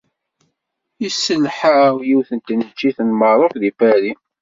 Yesselḥaw 1.01 1.95
yiwet 2.07 2.29
n 2.33 2.39
tneččit 2.39 2.97
n 3.03 3.09
Merruk 3.19 3.55
deg 3.61 3.73
Paris. 3.79 4.21